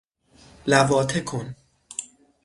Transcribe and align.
لواطه 0.67 1.19
کن 1.21 1.55